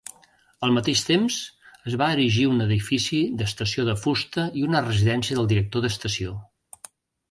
[0.67, 1.37] Al mateix temps,
[1.91, 6.39] es va erigir un edifici d'estació de fusta i una residència del director d'estació.